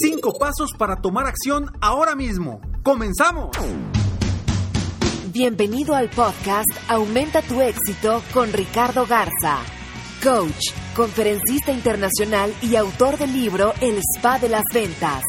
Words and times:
Cinco 0.00 0.38
pasos 0.38 0.72
para 0.76 0.96
tomar 0.96 1.26
acción 1.26 1.70
ahora 1.80 2.14
mismo. 2.14 2.60
¡Comenzamos! 2.82 3.50
Bienvenido 5.32 5.94
al 5.94 6.10
podcast 6.10 6.68
Aumenta 6.88 7.42
tu 7.42 7.60
éxito 7.60 8.22
con 8.32 8.52
Ricardo 8.52 9.04
Garza, 9.04 9.58
coach, 10.22 10.72
conferencista 10.94 11.72
internacional 11.72 12.54
y 12.62 12.76
autor 12.76 13.18
del 13.18 13.32
libro 13.32 13.72
El 13.80 13.98
Spa 14.16 14.38
de 14.38 14.48
las 14.48 14.64
Ventas. 14.72 15.22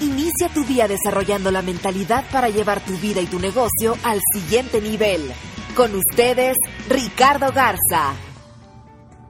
Inicia 0.00 0.48
tu 0.54 0.64
día 0.64 0.88
desarrollando 0.88 1.50
la 1.50 1.62
mentalidad 1.62 2.24
para 2.32 2.48
llevar 2.48 2.84
tu 2.84 2.96
vida 2.96 3.20
y 3.20 3.26
tu 3.26 3.38
negocio 3.38 3.96
al 4.04 4.20
siguiente 4.32 4.80
nivel. 4.80 5.32
Con 5.76 5.94
ustedes, 5.94 6.56
Ricardo 6.88 7.52
Garza. 7.52 8.14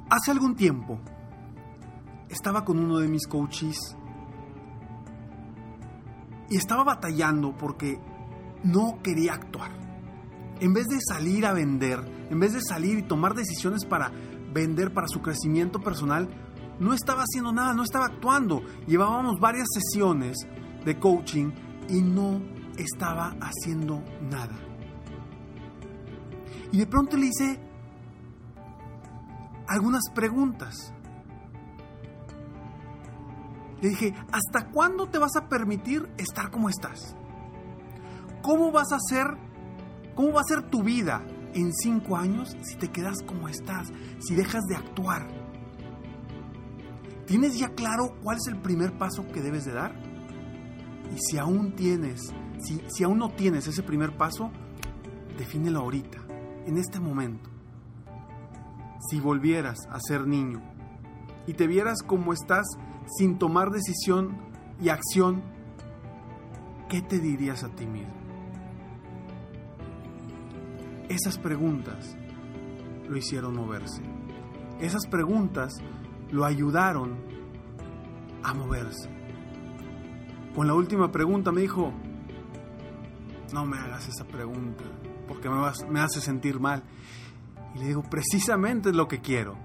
Hace 0.09 0.31
algún 0.31 0.55
tiempo 0.55 1.01
estaba 2.33 2.65
con 2.65 2.79
uno 2.79 2.99
de 2.99 3.09
mis 3.09 3.27
coaches 3.27 3.97
y 6.49 6.57
estaba 6.57 6.83
batallando 6.83 7.57
porque 7.57 8.01
no 8.65 9.01
quería 9.03 9.35
actuar. 9.35 9.71
En 10.61 10.73
vez 10.73 10.87
de 10.87 10.99
salir 11.01 11.45
a 11.47 11.53
vender, 11.53 12.01
en 12.31 12.41
vez 12.41 12.53
de 12.53 12.61
salir 12.63 12.99
y 12.99 13.03
tomar 13.03 13.35
decisiones 13.35 13.85
para 13.85 14.11
vender 14.53 14.93
para 14.93 15.09
su 15.09 15.21
crecimiento 15.21 15.81
personal, 15.81 16.29
no 16.79 16.95
estaba 16.95 17.23
haciendo 17.23 17.53
nada, 17.53 17.75
no 17.75 17.83
estaba 17.83 18.07
actuando. 18.07 18.63
Llevábamos 18.87 19.39
varias 19.41 19.69
sesiones 19.73 20.37
de 20.85 20.99
coaching 20.99 21.53
y 21.89 22.01
no 22.01 22.41
estaba 22.77 23.37
haciendo 23.41 24.03
nada. 24.23 24.59
Y 26.71 26.79
de 26.79 26.87
pronto 26.87 27.17
le 27.17 27.27
hice 27.27 27.61
algunas 29.69 30.03
preguntas. 30.15 30.95
Le 33.83 33.89
dije, 33.89 34.15
¿hasta 34.31 34.71
cuándo 34.71 35.09
te 35.09 35.19
vas 35.19 35.35
a 35.37 35.49
permitir 35.49 36.09
estar 36.17 36.53
como 36.53 36.69
estás? 36.69 37.17
¿Cómo 38.41 38.71
vas 38.71 38.93
a 38.93 38.99
ser, 39.01 39.27
cómo 40.15 40.33
va 40.33 40.41
a 40.41 40.45
ser 40.45 40.71
tu 40.71 40.85
vida 40.85 41.27
en 41.53 41.73
cinco 41.73 42.17
años 42.17 42.57
si 42.63 42.77
te 42.77 42.93
quedas 42.93 43.19
como 43.27 43.49
estás, 43.49 43.93
si 44.21 44.37
dejas 44.37 44.63
de 44.67 44.77
actuar? 44.77 45.27
¿Tienes 47.27 47.59
ya 47.59 47.71
claro 47.71 48.15
cuál 48.23 48.37
es 48.37 48.47
el 48.47 48.61
primer 48.63 48.97
paso 48.97 49.27
que 49.27 49.43
debes 49.43 49.65
de 49.65 49.73
dar? 49.73 49.93
Y 51.13 51.19
si 51.19 51.39
aún 51.39 51.75
tienes, 51.75 52.33
si, 52.61 52.81
si 52.87 53.03
aún 53.03 53.19
no 53.19 53.31
tienes 53.31 53.67
ese 53.67 53.83
primer 53.83 54.17
paso, 54.17 54.53
defínelo 55.37 55.81
ahorita, 55.81 56.19
en 56.67 56.79
este 56.79 57.01
momento. 57.01 57.51
Si 59.11 59.19
volvieras 59.19 59.79
a 59.91 59.99
ser 59.99 60.29
niño 60.29 60.63
y 61.49 61.55
te 61.55 61.67
vieras 61.67 62.05
como 62.05 62.33
estás 62.33 62.65
sin 63.17 63.39
tomar 63.39 63.71
decisión 63.71 64.37
y 64.81 64.89
acción, 64.89 65.43
¿qué 66.89 67.03
te 67.03 67.19
dirías 67.19 67.65
a 67.65 67.69
ti 67.69 67.87
mismo? 67.87 68.13
Esas 71.09 71.39
preguntas 71.39 72.17
lo 73.09 73.17
hicieron 73.17 73.55
moverse. 73.55 74.03
Esas 74.81 75.07
preguntas 75.07 75.75
lo 76.31 76.45
ayudaron 76.45 77.19
a 78.43 78.55
moverse. 78.55 79.09
Con 80.55 80.67
la 80.67 80.75
última 80.75 81.13
pregunta 81.13 81.53
me 81.53 81.61
dijo, 81.61 81.93
no 83.53 83.67
me 83.67 83.79
hagas 83.79 84.09
esa 84.09 84.25
pregunta, 84.25 84.85
porque 85.29 85.49
me, 85.49 86.01
hace 86.01 86.21
sentir 86.21 86.61
mal. 86.61 86.83
Y 87.75 87.79
le 87.79 87.87
digo, 87.89 88.03
precisamente 88.03 88.91
es 88.91 88.97
lo 88.97 89.09
que 89.09 89.21
quiero. 89.21 89.57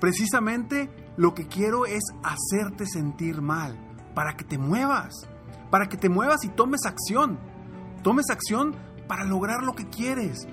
Precisamente 0.00 0.90
lo 1.16 1.34
que 1.34 1.46
quiero 1.46 1.86
es 1.86 2.02
hacerte 2.22 2.86
sentir 2.86 3.40
mal, 3.40 3.78
para 4.14 4.36
que 4.36 4.44
te 4.44 4.58
muevas, 4.58 5.28
para 5.70 5.88
que 5.88 5.96
te 5.96 6.08
muevas 6.08 6.44
y 6.44 6.48
tomes 6.48 6.84
acción. 6.86 7.38
Tomes 8.02 8.30
acción 8.30 8.74
para 9.08 9.24
lograr 9.24 9.62
lo 9.62 9.74
que 9.74 9.88
quieres, 9.88 10.46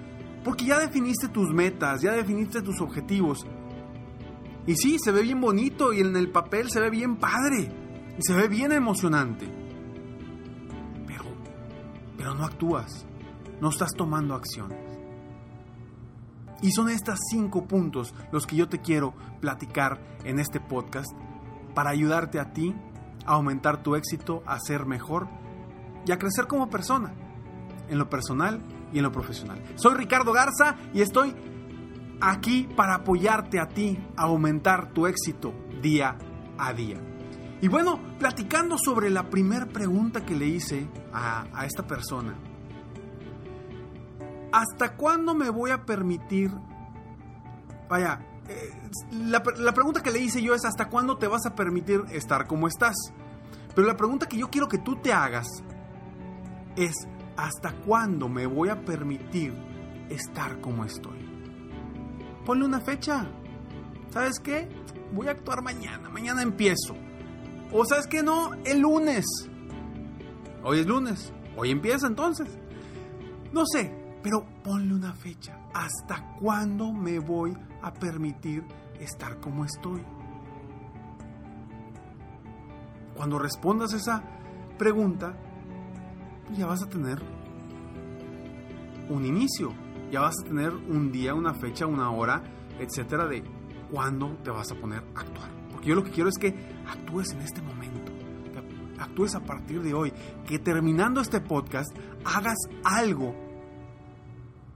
porque 0.44 0.66
ya 0.66 0.80
definiste 0.80 1.28
tus 1.28 1.54
metas, 1.54 2.02
ya 2.02 2.14
definiste 2.14 2.62
tus 2.62 2.82
objetivos. 2.82 3.46
Y 4.66 4.76
sí, 4.76 4.98
se 5.00 5.12
ve 5.12 5.22
bien 5.22 5.42
bonito 5.42 5.94
y 5.94 6.00
en 6.00 6.16
el 6.16 6.32
papel 6.32 6.70
se 6.70 6.80
ve 6.80 6.90
bien 6.90 7.18
padre, 7.18 7.72
y 8.18 8.22
se 8.22 8.34
ve 8.34 8.48
bien 8.48 8.72
emocionante. 8.72 9.48
Pero, 11.06 11.24
pero 12.18 12.34
no 12.34 12.46
actúas, 12.46 13.06
no 13.60 13.70
estás 13.70 13.92
tomando 13.96 14.36
acciones. 14.36 14.93
Y 16.64 16.72
son 16.72 16.90
estos 16.90 17.20
cinco 17.30 17.66
puntos 17.66 18.16
los 18.32 18.48
que 18.48 18.56
yo 18.56 18.70
te 18.70 18.80
quiero 18.80 19.14
platicar 19.42 20.00
en 20.24 20.40
este 20.40 20.62
podcast 20.62 21.12
para 21.76 21.90
ayudarte 21.90 22.40
a 22.40 22.54
ti 22.54 22.74
a 23.26 23.34
aumentar 23.34 23.84
tu 23.84 23.96
éxito, 23.96 24.42
a 24.46 24.58
ser 24.60 24.86
mejor 24.86 25.28
y 26.06 26.14
a 26.14 26.18
crecer 26.18 26.48
como 26.48 26.70
persona, 26.70 27.14
en 27.90 27.98
lo 27.98 28.10
personal 28.10 28.62
y 28.94 28.98
en 28.98 29.04
lo 29.04 29.12
profesional. 29.12 29.62
Soy 29.76 29.96
Ricardo 29.96 30.32
Garza 30.32 30.78
y 30.94 31.02
estoy 31.02 31.36
aquí 32.22 32.70
para 32.78 32.96
apoyarte 32.96 33.60
a 33.60 33.68
ti 33.68 34.00
a 34.16 34.24
aumentar 34.24 34.94
tu 34.94 35.06
éxito 35.06 35.54
día 35.82 36.18
a 36.58 36.72
día. 36.72 36.98
Y 37.60 37.68
bueno, 37.68 38.00
platicando 38.20 38.78
sobre 38.78 39.10
la 39.10 39.30
primera 39.30 39.66
pregunta 39.66 40.26
que 40.26 40.36
le 40.36 40.48
hice 40.48 40.88
a, 41.12 41.46
a 41.54 41.66
esta 41.66 41.86
persona, 41.86 42.36
¿hasta 44.54 44.96
cuándo 44.96 45.34
me 45.34 45.50
voy 45.50 45.72
a 45.72 45.84
permitir? 45.84 46.52
Vaya, 47.90 48.26
eh, 48.48 48.72
la, 49.12 49.44
la, 49.58 49.74
pregunta 49.74 50.02
que 50.02 50.12
le 50.12 50.20
hice 50.20 50.42
yo 50.42 50.54
es 50.54 50.64
¿hasta 50.64 50.90
cuándo 50.90 51.18
te 51.18 51.28
vas 51.28 51.46
a 51.46 51.56
permitir 51.56 52.04
estar 52.12 52.48
como 52.48 52.68
estás? 52.68 52.96
Pero 53.76 53.88
la 53.88 53.98
pregunta 53.98 54.28
que 54.28 54.38
yo 54.38 54.50
quiero 54.50 54.68
que 54.68 54.78
tú 54.78 54.96
te 54.98 55.12
hagas 55.12 55.48
es 56.76 56.94
¿hasta 57.36 57.74
cuándo 57.74 58.30
me 58.30 58.46
voy 58.46 58.70
a 58.70 58.86
permitir 58.86 59.54
estar 60.10 60.62
como 60.62 60.86
estoy? 60.86 61.20
Ponle 62.46 62.66
una 62.66 62.80
fecha. 62.80 63.26
¿Sabes 64.12 64.40
qué? 64.40 64.70
Voy 65.14 65.28
a 65.28 65.32
actuar 65.32 65.64
mañana, 65.64 66.10
mañana 66.10 66.44
empiezo. 66.44 66.96
O 67.72 67.86
sabes 67.86 68.06
qué 68.06 68.22
no, 68.22 68.54
el 68.66 68.82
lunes. 68.82 69.26
Hoy 70.64 70.80
es 70.80 70.86
lunes, 70.86 71.34
hoy 71.58 71.72
empieza 71.72 72.06
entonces. 72.06 72.48
No 73.52 73.66
sé, 73.66 74.03
pero 74.24 74.46
ponle 74.64 74.94
una 74.96 75.14
fecha. 75.14 75.60
¿Hasta 75.74 76.36
cuándo 76.40 76.94
me 76.94 77.20
voy 77.20 77.56
a 77.82 77.94
permitir 77.94 78.64
estar 79.00 79.40
como 79.40 79.66
estoy? 79.66 80.02
Cuando 83.16 83.38
respondas 83.38 83.94
esa 83.94 84.24
pregunta, 84.78 85.38
ya 86.58 86.66
vas 86.66 86.82
a 86.82 86.90
tener 86.90 87.22
un 89.10 89.26
inicio, 89.26 89.74
ya 90.12 90.22
vas 90.22 90.36
a 90.42 90.48
tener 90.48 90.74
un 90.74 91.12
día, 91.12 91.34
una 91.34 91.54
fecha, 91.54 91.86
una 91.86 92.10
hora, 92.10 92.42
etcétera, 92.80 93.28
de 93.28 93.44
cuándo 93.92 94.38
te 94.44 94.50
vas 94.50 94.72
a 94.72 94.76
poner 94.76 95.04
a 95.16 95.20
actuar. 95.20 95.50
Porque 95.72 95.90
yo 95.90 95.96
lo 95.96 96.04
que 96.04 96.12
quiero 96.12 96.30
es 96.30 96.38
que 96.38 96.56
actúes 96.88 97.32
en 97.34 97.42
este 97.42 97.62
momento, 97.62 98.12
que 98.52 99.02
actúes 99.02 99.36
a 99.36 99.42
partir 99.42 99.82
de 99.84 99.94
hoy, 99.94 100.14
que 100.48 100.60
terminando 100.60 101.20
este 101.22 101.42
podcast 101.42 101.96
hagas 102.26 102.58
algo 102.84 103.53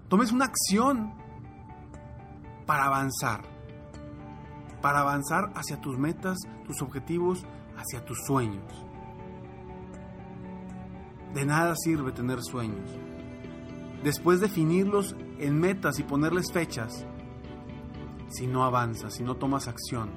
tomes 0.10 0.32
una 0.32 0.46
acción 0.46 1.14
para 2.66 2.86
avanzar, 2.86 3.42
para 4.82 5.00
avanzar 5.00 5.52
hacia 5.56 5.80
tus 5.82 5.98
metas, 5.98 6.38
tus 6.66 6.82
objetivos, 6.82 7.46
hacia 7.78 8.06
tus 8.06 8.18
sueños. 8.26 8.86
De 11.34 11.46
nada 11.46 11.76
sirve 11.76 12.12
tener 12.12 12.42
sueños. 12.42 12.90
Después 14.04 14.40
definirlos 14.40 15.16
en 15.40 15.60
metas 15.60 16.00
y 16.00 16.04
ponerles 16.04 16.52
fechas, 16.52 17.06
si 18.30 18.48
no 18.48 18.64
avanzas, 18.64 19.16
si 19.16 19.24
no 19.24 19.36
tomas 19.36 19.68
acción. 19.68 20.10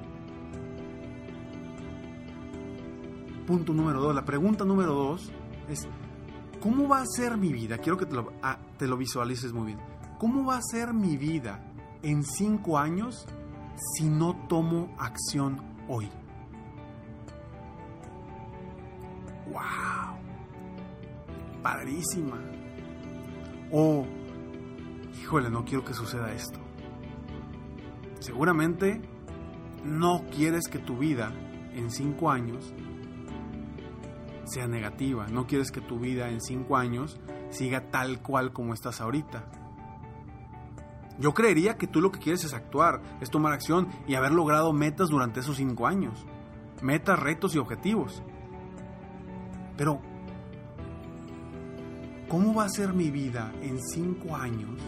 Punto 3.45 3.73
número 3.73 3.99
dos. 3.99 4.15
La 4.15 4.23
pregunta 4.23 4.63
número 4.63 4.93
dos 4.93 5.31
es, 5.67 5.87
¿cómo 6.61 6.87
va 6.87 7.01
a 7.01 7.05
ser 7.05 7.37
mi 7.37 7.51
vida? 7.51 7.77
Quiero 7.79 7.97
que 7.97 8.05
te 8.05 8.15
lo, 8.15 8.31
ah, 8.41 8.59
te 8.81 8.87
lo 8.87 8.97
visualices 8.97 9.53
muy 9.53 9.67
bien. 9.67 9.79
¿Cómo 10.17 10.43
va 10.43 10.57
a 10.57 10.61
ser 10.63 10.91
mi 10.91 11.15
vida 11.15 11.63
en 12.01 12.23
cinco 12.23 12.79
años 12.79 13.27
si 13.93 14.09
no 14.09 14.35
tomo 14.47 14.95
acción 14.97 15.61
hoy? 15.87 16.09
¡Wow! 19.51 20.17
Padrísima. 21.61 22.41
O, 23.71 24.07
híjole, 25.21 25.51
no 25.51 25.63
quiero 25.63 25.85
que 25.85 25.93
suceda 25.93 26.33
esto. 26.33 26.59
Seguramente 28.19 28.99
no 29.85 30.23
quieres 30.35 30.67
que 30.67 30.79
tu 30.79 30.97
vida 30.97 31.31
en 31.75 31.91
cinco 31.91 32.31
años 32.31 32.73
sea 34.45 34.65
negativa. 34.65 35.27
No 35.27 35.45
quieres 35.45 35.69
que 35.69 35.81
tu 35.81 35.99
vida 35.99 36.31
en 36.31 36.41
cinco 36.41 36.77
años 36.77 37.19
siga 37.51 37.91
tal 37.91 38.21
cual 38.21 38.51
como 38.51 38.73
estás 38.73 39.01
ahorita. 39.01 39.45
Yo 41.19 41.33
creería 41.33 41.77
que 41.77 41.87
tú 41.87 42.01
lo 42.01 42.11
que 42.11 42.19
quieres 42.19 42.43
es 42.43 42.53
actuar, 42.53 43.01
es 43.21 43.29
tomar 43.29 43.53
acción 43.53 43.87
y 44.07 44.15
haber 44.15 44.31
logrado 44.31 44.73
metas 44.73 45.09
durante 45.09 45.41
esos 45.41 45.57
cinco 45.57 45.85
años. 45.85 46.25
Metas, 46.81 47.19
retos 47.19 47.53
y 47.53 47.59
objetivos. 47.59 48.23
Pero, 49.77 50.01
¿cómo 52.27 52.55
va 52.55 52.65
a 52.65 52.69
ser 52.69 52.93
mi 52.93 53.11
vida 53.11 53.51
en 53.61 53.79
cinco 53.79 54.35
años 54.35 54.79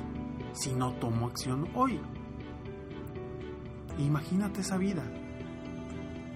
si 0.53 0.73
no 0.73 0.93
tomo 0.93 1.27
acción 1.27 1.67
hoy? 1.75 2.01
Imagínate 3.99 4.61
esa 4.61 4.77
vida. 4.77 5.03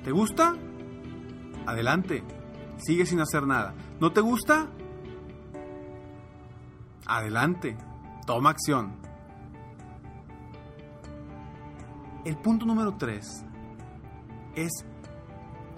¿Te 0.04 0.12
gusta? 0.12 0.54
Adelante. 1.66 2.24
Sigue 2.78 3.08
sin 3.08 3.20
hacer 3.20 3.48
nada. 3.48 3.74
¿No 4.00 4.12
te 4.12 4.22
gusta? 4.22 4.70
Adelante. 7.07 7.77
Toma 8.25 8.50
acción. 8.50 8.98
El 12.25 12.36
punto 12.38 12.65
número 12.65 12.98
3 12.98 13.45
es, 14.56 14.86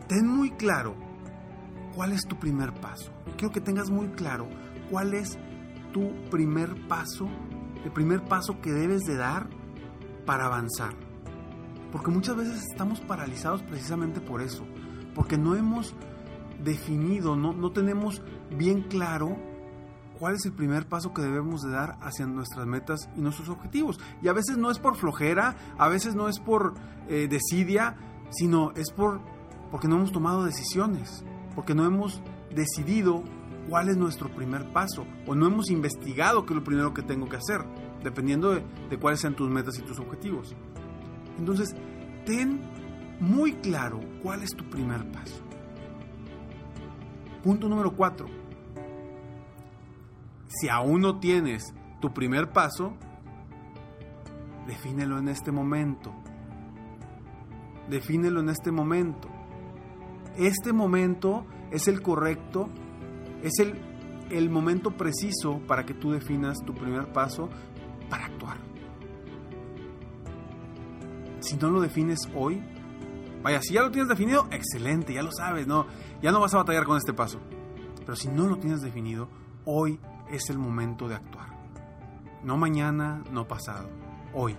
ten 0.07 0.27
muy 0.27 0.49
claro 0.51 0.95
cuál 1.95 2.13
es 2.13 2.21
tu 2.27 2.39
primer 2.39 2.73
paso. 2.73 3.11
quiero 3.37 3.53
que 3.53 3.61
tengas 3.61 3.91
muy 3.91 4.07
claro 4.09 4.47
cuál 4.89 5.13
es 5.13 5.37
tu 5.93 6.11
primer 6.31 6.87
paso, 6.87 7.27
el 7.85 7.91
primer 7.91 8.23
paso 8.23 8.59
que 8.61 8.71
debes 8.71 9.03
de 9.03 9.15
dar 9.15 9.47
para 10.25 10.47
avanzar. 10.47 10.95
Porque 11.91 12.09
muchas 12.09 12.35
veces 12.35 12.65
estamos 12.71 13.01
paralizados 13.01 13.61
precisamente 13.61 14.19
por 14.19 14.41
eso, 14.41 14.65
porque 15.13 15.37
no 15.37 15.55
hemos 15.55 15.93
definido, 16.63 17.35
no, 17.35 17.53
no 17.53 17.71
tenemos 17.71 18.23
bien 18.49 18.81
claro 18.81 19.48
cuál 20.19 20.35
es 20.35 20.45
el 20.45 20.51
primer 20.51 20.87
paso 20.87 21.13
que 21.13 21.21
debemos 21.21 21.61
de 21.61 21.71
dar 21.71 21.97
hacia 22.01 22.25
nuestras 22.27 22.67
metas 22.67 23.09
y 23.15 23.21
nuestros 23.21 23.49
objetivos. 23.49 23.99
Y 24.21 24.27
a 24.27 24.33
veces 24.33 24.57
no 24.57 24.69
es 24.69 24.77
por 24.77 24.95
flojera, 24.95 25.55
a 25.77 25.87
veces 25.87 26.13
no 26.15 26.27
es 26.27 26.39
por 26.39 26.73
eh, 27.07 27.27
desidia, 27.29 27.95
sino 28.29 28.71
es 28.75 28.91
por 28.91 29.21
porque 29.71 29.87
no 29.87 29.97
hemos 29.97 30.11
tomado 30.11 30.43
decisiones, 30.43 31.23
porque 31.55 31.75
no 31.75 31.85
hemos 31.85 32.21
decidido 32.53 33.23
cuál 33.69 33.89
es 33.89 33.97
nuestro 33.97 34.29
primer 34.29 34.73
paso 34.73 35.05
o 35.27 35.35
no 35.35 35.45
hemos 35.45 35.69
investigado 35.69 36.45
qué 36.45 36.53
es 36.53 36.59
lo 36.59 36.63
primero 36.63 36.93
que 36.93 37.03
tengo 37.03 37.29
que 37.29 37.37
hacer, 37.37 37.63
dependiendo 38.03 38.51
de, 38.51 38.63
de 38.89 38.97
cuáles 38.97 39.19
sean 39.19 39.35
tus 39.35 39.49
metas 39.49 39.77
y 39.77 39.83
tus 39.83 39.99
objetivos. 39.99 40.55
Entonces, 41.37 41.75
ten 42.25 42.61
muy 43.19 43.53
claro 43.53 43.99
cuál 44.23 44.41
es 44.41 44.55
tu 44.55 44.67
primer 44.69 45.09
paso. 45.11 45.43
Punto 47.43 47.69
número 47.69 47.95
4. 47.95 48.38
Si 50.49 50.67
aún 50.67 51.01
no 51.01 51.19
tienes 51.19 51.73
tu 52.01 52.11
primer 52.11 52.51
paso, 52.51 52.93
defínelo 54.65 55.19
en 55.19 55.29
este 55.29 55.51
momento. 55.51 56.11
Defínelo 57.87 58.39
en 58.39 58.49
este 58.49 58.71
momento. 58.71 59.29
Este 60.35 60.73
momento 60.73 61.45
es 61.71 61.87
el 61.87 62.01
correcto, 62.01 62.67
es 63.43 63.59
el, 63.59 63.79
el 64.31 64.49
momento 64.49 64.97
preciso 64.97 65.59
para 65.67 65.85
que 65.85 65.93
tú 65.93 66.11
definas 66.11 66.57
tu 66.65 66.73
primer 66.73 67.11
paso 67.11 67.49
para 68.09 68.25
actuar. 68.25 68.57
Si 71.41 71.57
no 71.57 71.69
lo 71.69 71.79
defines 71.79 72.19
hoy, 72.35 72.61
vaya, 73.43 73.61
si 73.61 73.75
ya 73.75 73.81
lo 73.81 73.91
tienes 73.91 74.09
definido, 74.09 74.47
excelente, 74.51 75.13
ya 75.13 75.21
lo 75.21 75.31
sabes, 75.31 75.67
no, 75.67 75.85
ya 76.21 76.31
no 76.31 76.39
vas 76.39 76.53
a 76.53 76.57
batallar 76.57 76.85
con 76.85 76.97
este 76.97 77.13
paso. 77.13 77.39
Pero 77.99 78.15
si 78.15 78.29
no 78.29 78.47
lo 78.47 78.57
tienes 78.57 78.81
definido, 78.81 79.29
hoy 79.65 79.99
es 80.29 80.49
el 80.49 80.57
momento 80.57 81.07
de 81.07 81.15
actuar. 81.15 81.49
No 82.43 82.57
mañana, 82.57 83.23
no 83.31 83.47
pasado, 83.47 83.89
hoy. 84.33 84.55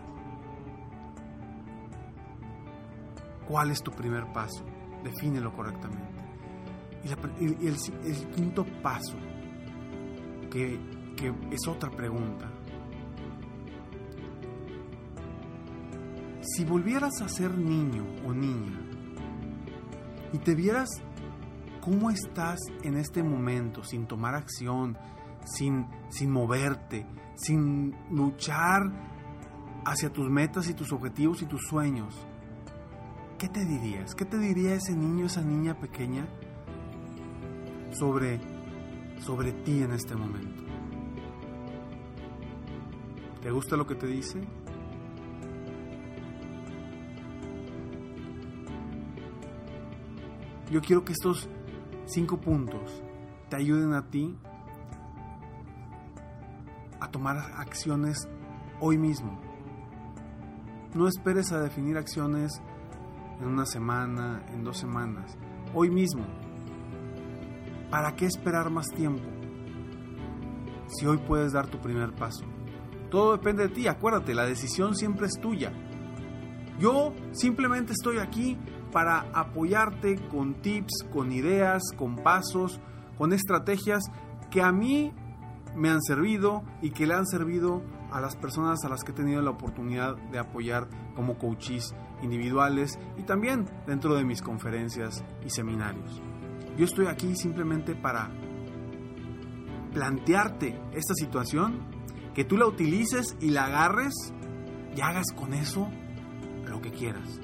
¿Cuál 3.49 3.70
es 3.70 3.82
tu 3.82 3.90
primer 3.90 4.32
paso? 4.32 4.64
Defínelo 5.02 5.52
correctamente. 5.52 6.20
Y, 7.40 7.67
el, 7.67 7.76
quinto 8.34 8.64
paso, 8.82 9.17
que, 10.50 10.78
que 11.17 11.34
es 11.50 11.67
otra 11.67 11.90
pregunta. 11.90 12.50
Si 16.43 16.64
volvieras 16.64 17.20
a 17.22 17.28
ser 17.28 17.56
niño 17.56 18.05
o 18.26 18.32
niña 18.32 18.78
y 20.32 20.38
te 20.38 20.55
vieras 20.55 20.88
¿Cómo 21.81 22.11
estás 22.11 22.58
en 22.82 22.99
este 22.99 23.22
momento 23.22 23.82
sin 23.82 24.06
tomar 24.06 24.34
acción, 24.34 24.99
sin, 25.45 25.87
sin 26.11 26.31
moverte, 26.31 27.07
sin 27.35 27.95
luchar 28.11 28.83
hacia 29.85 30.13
tus 30.13 30.29
metas 30.29 30.69
y 30.69 30.75
tus 30.75 30.93
objetivos 30.93 31.43
y 31.43 31.47
tus 31.47 31.63
sueños? 31.69 32.27
¿Qué 33.39 33.49
te 33.49 33.65
dirías? 33.65 34.15
¿Qué 34.15 34.25
te 34.25 34.39
diría 34.39 34.75
ese 34.75 34.95
niño, 34.95 35.27
esa 35.27 35.43
niña 35.43 35.79
pequeña 35.79 36.29
sobre, 37.93 38.41
sobre 39.21 39.53
ti 39.53 39.83
en 39.83 39.93
este 39.93 40.15
momento? 40.15 40.63
¿Te 43.41 43.51
gusta 43.51 43.77
lo 43.77 43.87
que 43.87 43.94
te 43.94 44.06
dice? 44.06 44.47
Yo 50.70 50.81
quiero 50.82 51.05
que 51.05 51.13
estos 51.13 51.49
cinco 52.05 52.41
puntos 52.41 53.03
te 53.49 53.56
ayuden 53.56 53.94
a 53.94 54.09
ti 54.11 54.37
tomar 57.10 57.38
acciones 57.56 58.29
hoy 58.81 58.98
mismo. 58.98 59.40
No 60.94 61.06
esperes 61.06 61.52
a 61.52 61.60
definir 61.60 61.96
acciones 61.96 62.60
en 63.40 63.46
una 63.46 63.67
semana, 63.67 64.43
en 64.52 64.64
dos 64.64 64.79
semanas, 64.79 65.36
hoy 65.74 65.90
mismo. 65.90 66.24
¿Para 67.90 68.14
qué 68.17 68.26
esperar 68.26 68.70
más 68.70 68.86
tiempo? 68.88 69.29
Si 70.88 71.06
hoy 71.06 71.19
puedes 71.19 71.52
dar 71.52 71.69
tu 71.69 71.79
primer 71.79 72.12
paso. 72.14 72.44
Todo 73.10 73.32
depende 73.32 73.64
de 73.64 73.74
ti, 73.74 73.88
acuérdate, 73.88 74.34
la 74.34 74.46
decisión 74.46 74.94
siempre 74.94 75.26
es 75.26 75.40
tuya. 75.40 75.72
Yo 76.79 77.12
simplemente 77.32 77.93
estoy 77.93 78.19
aquí 78.19 78.56
para 78.93 79.26
apoyarte 79.32 80.17
con 80.29 80.55
tips, 80.55 81.05
con 81.12 81.32
ideas, 81.32 81.82
con 81.96 82.17
pasos, 82.17 82.81
con 83.19 83.32
estrategias 83.32 84.05
que 84.50 84.62
a 84.62 84.72
mí 84.72 85.12
me 85.77 85.91
han 85.91 86.03
servido 86.03 86.62
y 86.82 86.91
que 86.91 87.06
le 87.06 87.15
han 87.15 87.27
servido 87.27 87.82
a 88.10 88.20
las 88.20 88.36
personas 88.36 88.84
a 88.84 88.89
las 88.89 89.05
que 89.05 89.12
he 89.12 89.15
tenido 89.15 89.41
la 89.43 89.50
oportunidad 89.50 90.17
de 90.31 90.39
apoyar 90.39 90.89
como 91.15 91.39
coaches 91.39 91.94
individuales 92.22 92.98
y 93.17 93.22
también 93.22 93.67
dentro 93.86 94.15
de 94.15 94.24
mis 94.24 94.43
conferencias 94.43 95.24
y 95.44 95.50
seminarios. 95.50 96.20
Yo 96.77 96.84
estoy 96.84 97.06
aquí 97.06 97.36
simplemente 97.36 97.94
para 97.94 98.31
plantearte 99.93 100.81
esta 100.93 101.15
situación, 101.15 101.81
que 102.34 102.44
tú 102.44 102.56
la 102.56 102.67
utilices 102.67 103.36
y 103.41 103.50
la 103.50 103.67
agarres 103.67 104.15
y 104.96 105.00
hagas 105.00 105.27
con 105.34 105.53
eso 105.53 105.89
lo 106.67 106.81
que 106.81 106.91
quieras. 106.91 107.41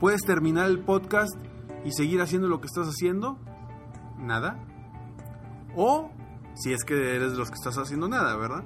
¿Puedes 0.00 0.22
terminar 0.22 0.68
el 0.68 0.80
podcast 0.80 1.32
y 1.84 1.92
seguir 1.92 2.20
haciendo 2.20 2.48
lo 2.48 2.60
que 2.60 2.66
estás 2.66 2.88
haciendo? 2.88 3.38
Nada. 4.18 4.71
O, 5.76 6.10
si 6.54 6.72
es 6.72 6.84
que 6.84 7.16
eres 7.16 7.32
de 7.32 7.38
los 7.38 7.50
que 7.50 7.56
estás 7.56 7.78
haciendo 7.78 8.08
nada, 8.08 8.36
¿verdad? 8.36 8.64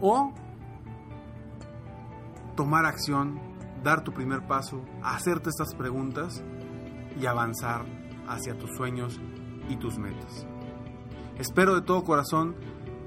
O 0.00 0.32
tomar 2.56 2.86
acción, 2.86 3.40
dar 3.82 4.04
tu 4.04 4.12
primer 4.12 4.46
paso, 4.46 4.84
hacerte 5.02 5.50
estas 5.50 5.74
preguntas 5.74 6.42
y 7.20 7.26
avanzar 7.26 7.84
hacia 8.28 8.56
tus 8.56 8.70
sueños 8.76 9.20
y 9.68 9.76
tus 9.76 9.98
metas. 9.98 10.46
Espero 11.38 11.74
de 11.74 11.82
todo 11.82 12.04
corazón 12.04 12.54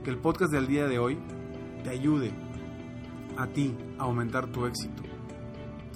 que 0.03 0.09
el 0.09 0.17
podcast 0.17 0.51
del 0.51 0.67
día 0.67 0.87
de 0.87 0.99
hoy 0.99 1.17
te 1.83 1.89
ayude 1.89 2.33
a 3.37 3.47
ti 3.47 3.77
a 3.99 4.03
aumentar 4.03 4.47
tu 4.47 4.65
éxito 4.65 5.03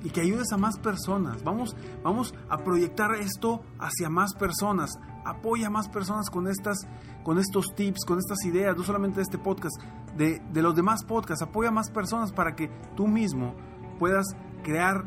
y 0.03 0.09
que 0.09 0.21
ayudes 0.21 0.51
a 0.51 0.57
más 0.57 0.79
personas. 0.79 1.43
Vamos, 1.43 1.75
vamos 2.03 2.33
a 2.49 2.57
proyectar 2.57 3.11
esto 3.15 3.61
hacia 3.79 4.09
más 4.09 4.33
personas. 4.33 4.91
Apoya 5.25 5.67
a 5.67 5.69
más 5.69 5.89
personas 5.89 6.29
con, 6.29 6.47
estas, 6.47 6.87
con 7.23 7.37
estos 7.37 7.67
tips, 7.75 8.05
con 8.05 8.17
estas 8.19 8.43
ideas, 8.45 8.75
no 8.75 8.83
solamente 8.83 9.17
de 9.17 9.23
este 9.23 9.37
podcast, 9.37 9.81
de, 10.17 10.41
de 10.51 10.61
los 10.61 10.75
demás 10.75 11.03
podcasts. 11.03 11.43
Apoya 11.43 11.69
a 11.69 11.71
más 11.71 11.89
personas 11.89 12.31
para 12.31 12.55
que 12.55 12.69
tú 12.95 13.07
mismo 13.07 13.55
puedas 13.99 14.25
crear 14.63 15.03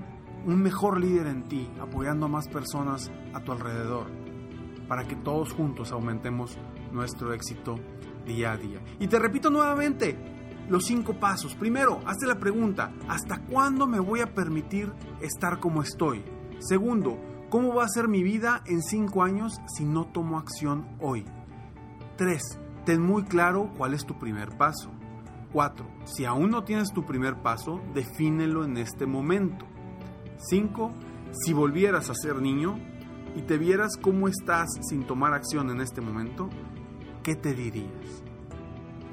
un 0.47 0.63
mejor 0.63 1.01
líder 1.01 1.27
en 1.27 1.49
ti, 1.49 1.71
apoyando 1.81 2.27
a 2.27 2.29
más 2.29 2.49
personas 2.49 3.11
a 3.33 3.41
tu 3.41 3.53
alrededor, 3.53 4.07
para 4.89 5.05
que 5.05 5.17
todos 5.17 5.53
juntos 5.53 5.93
aumentemos 5.93 6.59
nuestro 6.93 7.33
éxito 7.33 7.77
día 8.27 8.53
a 8.53 8.57
día. 8.57 8.81
Y 8.99 9.09
te 9.09 9.19
repito 9.19 9.51
nuevamente, 9.51 10.17
los 10.69 10.85
cinco 10.85 11.15
pasos. 11.15 11.55
Primero, 11.55 12.01
hazte 12.07 12.27
la 12.27 12.39
pregunta, 12.39 12.93
¿hasta 13.09 13.39
cuándo 13.39 13.87
me 13.87 14.01
voy 14.01 14.21
a 14.21 14.35
permitir 14.35 14.93
estar 15.21 15.61
como 15.61 15.83
estoy? 15.83 16.25
Segundo, 16.59 17.19
¿cómo 17.55 17.73
va 17.73 17.85
a 17.85 17.89
ser 17.89 18.09
mi 18.09 18.25
vida 18.25 18.65
en 18.67 18.83
cinco 18.83 19.23
años 19.23 19.61
si 19.69 19.85
no 19.85 20.07
tomo 20.07 20.39
acción 20.39 20.89
hoy? 20.99 21.25
Tres, 22.17 22.43
ten 22.85 23.01
muy 23.01 23.23
claro 23.23 23.71
cuál 23.79 23.95
es 23.95 24.05
tu 24.05 24.19
primer 24.19 24.59
paso. 24.59 24.91
Cuatro, 25.53 25.87
si 26.05 26.25
aún 26.25 26.51
no 26.51 26.65
tienes 26.65 26.93
tu 26.93 27.07
primer 27.07 27.43
paso, 27.43 27.81
defínelo 27.95 28.65
en 28.65 28.77
este 28.77 29.07
momento. 29.07 29.67
Cinco, 30.37 30.91
si 31.31 31.53
volvieras 31.53 32.11
a 32.11 32.15
ser 32.15 32.43
niño 32.43 32.77
y 33.37 33.43
te 33.43 33.57
vieras 33.57 33.97
cómo 34.03 34.27
estás 34.27 34.67
sin 34.89 35.07
tomar 35.07 35.33
acción 35.33 35.71
en 35.71 35.81
este 35.81 36.01
momento, 36.01 36.51
¿qué 37.23 37.37
te 37.37 37.55
dirías? 37.55 38.25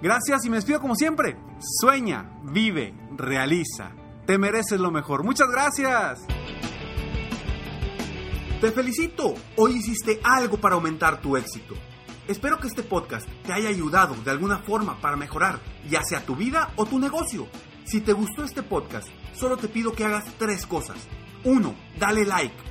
Gracias 0.02 0.46
y 0.46 0.50
me 0.50 0.58
despido 0.58 0.82
como 0.82 0.96
siempre. 0.96 1.38
Sueña, 1.80 2.40
vive, 2.44 2.94
realiza. 3.16 3.92
Te 4.26 4.38
mereces 4.38 4.80
lo 4.80 4.92
mejor. 4.92 5.24
Muchas 5.24 5.48
gracias. 5.50 6.26
Te 8.60 8.72
felicito, 8.72 9.34
hoy 9.58 9.78
hiciste 9.78 10.20
algo 10.24 10.58
para 10.58 10.76
aumentar 10.76 11.22
tu 11.22 11.36
éxito. 11.38 11.76
Espero 12.28 12.60
que 12.60 12.68
este 12.68 12.84
podcast 12.84 13.28
te 13.46 13.54
haya 13.54 13.70
ayudado 13.70 14.16
de 14.24 14.32
alguna 14.32 14.60
forma 14.60 15.02
para 15.02 15.18
mejorar 15.18 15.60
ya 15.90 16.04
sea 16.04 16.24
tu 16.24 16.36
vida 16.36 16.72
o 16.76 16.86
tu 16.86 17.00
negocio. 17.00 17.48
Si 17.84 18.02
te 18.02 18.14
gustó 18.14 18.44
este 18.44 18.64
podcast, 18.64 19.08
solo 19.34 19.58
te 19.58 19.68
pido 19.68 19.94
que 19.94 20.06
hagas 20.06 20.26
tres 20.38 20.66
cosas. 20.66 20.98
1. 21.44 21.76
Dale 22.00 22.26
like. 22.26 22.71